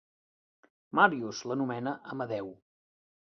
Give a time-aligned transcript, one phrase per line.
[0.99, 2.51] Marius l'anomena Amadeo.